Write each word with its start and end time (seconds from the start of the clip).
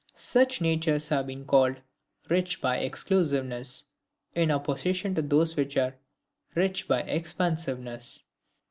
Such 0.15 0.61
natures 0.61 1.09
have 1.09 1.27
been 1.27 1.45
called 1.45 1.75
"rich 2.27 2.59
by 2.59 2.77
exclusiveness;" 2.79 3.83
in 4.33 4.49
opposition 4.49 5.13
to 5.13 5.21
those 5.21 5.55
which 5.55 5.77
are 5.77 5.93
"rich 6.55 6.87
by 6.87 7.01
expansiveness." 7.01 8.23